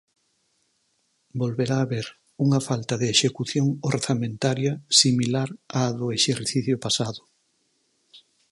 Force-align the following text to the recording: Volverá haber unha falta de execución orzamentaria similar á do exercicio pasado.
Volverá 1.41 1.77
haber 1.83 2.05
unha 2.45 2.59
falta 2.67 2.95
de 3.01 3.07
execución 3.15 3.67
orzamentaria 3.91 4.73
similar 5.01 5.49
á 5.81 5.83
do 5.99 6.07
exercicio 6.17 6.75
pasado. 6.85 7.21